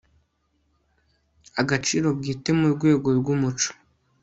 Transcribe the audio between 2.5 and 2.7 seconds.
mu